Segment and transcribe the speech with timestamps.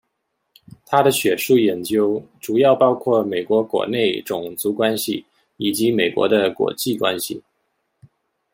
[0.87, 5.23] 他的学术研究主要包括美国国内种族关系
[5.57, 7.43] 以及美国的国际关系。